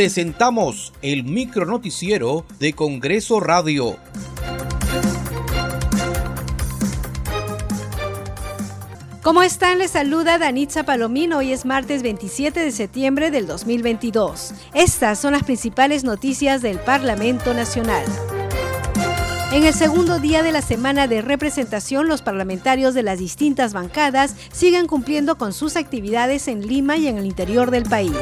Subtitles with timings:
[0.00, 3.98] presentamos el micro noticiero de Congreso Radio.
[9.22, 9.76] ¿Cómo están?
[9.76, 11.36] Les saluda Danitza Palomino.
[11.36, 14.54] Hoy es martes 27 de septiembre del 2022.
[14.72, 18.06] Estas son las principales noticias del Parlamento Nacional.
[19.52, 24.34] En el segundo día de la semana de representación, los parlamentarios de las distintas bancadas
[24.50, 28.16] siguen cumpliendo con sus actividades en Lima y en el interior del país.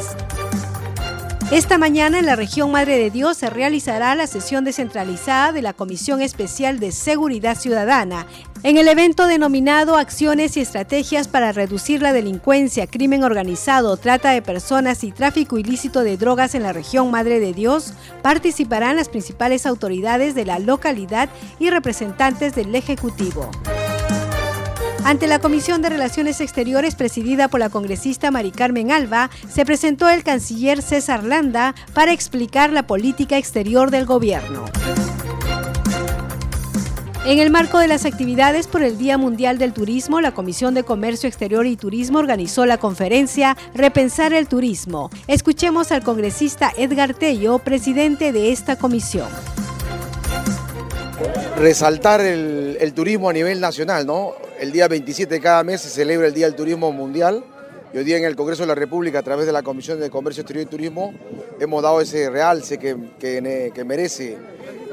[1.51, 5.73] Esta mañana en la región Madre de Dios se realizará la sesión descentralizada de la
[5.73, 8.27] Comisión Especial de Seguridad Ciudadana.
[8.65, 14.43] En el evento denominado Acciones y Estrategias para Reducir la Delincuencia, Crimen Organizado, Trata de
[14.43, 19.65] Personas y Tráfico Ilícito de Drogas en la región Madre de Dios, participarán las principales
[19.65, 23.51] autoridades de la localidad y representantes del Ejecutivo.
[25.05, 30.09] Ante la Comisión de Relaciones Exteriores presidida por la congresista Mari Carmen Alba, se presentó
[30.09, 34.67] el canciller César Landa para explicar la política exterior del gobierno.
[37.25, 40.83] En el marco de las actividades por el Día Mundial del Turismo, la Comisión de
[40.83, 45.11] Comercio Exterior y Turismo organizó la conferencia Repensar el Turismo.
[45.27, 49.29] Escuchemos al congresista Edgar Tello, presidente de esta comisión.
[51.59, 54.33] Resaltar el, el turismo a nivel nacional, ¿no?
[54.59, 57.45] El día 27 de cada mes se celebra el Día del Turismo Mundial
[57.95, 60.11] y hoy día en el Congreso de la República, a través de la Comisión de
[60.11, 61.15] Comercio Exterior y Turismo,
[61.61, 64.37] hemos dado ese realce que, que, merece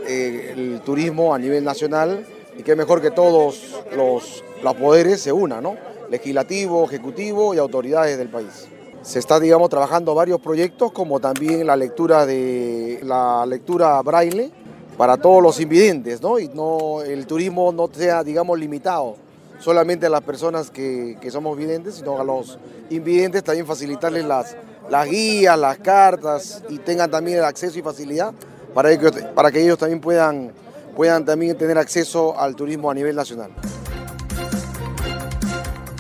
[0.07, 5.19] eh, el turismo a nivel nacional y que es mejor que todos los, los poderes
[5.22, 5.75] se unan, ¿no?
[6.11, 8.67] legislativo, ejecutivo y autoridades del país.
[9.02, 14.52] Se está, digamos, trabajando varios proyectos, como también la lectura de la lectura braille
[14.95, 16.38] para todos los invidentes, ¿no?
[16.38, 19.25] Y no el turismo no sea, digamos, limitado
[19.59, 22.58] solamente a las personas que, somos videntes, sino a los
[22.89, 24.56] invidentes también facilitarles las,
[24.89, 28.34] las guías, las cartas y tengan también el acceso y facilidad
[28.73, 30.52] para que, para que ellos también puedan,
[30.95, 33.52] puedan también tener acceso al turismo a nivel nacional.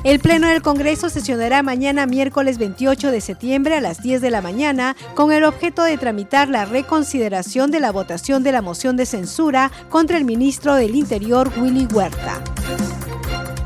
[0.05, 4.39] El Pleno del Congreso sesionará mañana miércoles 28 de septiembre a las 10 de la
[4.39, 9.07] mañana con el objeto de tramitar la reconsideración de la votación de la moción de
[9.07, 12.39] censura contra el ministro del Interior Willy Huerta.